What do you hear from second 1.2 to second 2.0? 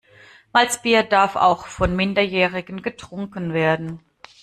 auch von